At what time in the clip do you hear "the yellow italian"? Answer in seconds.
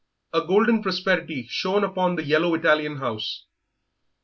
2.15-2.95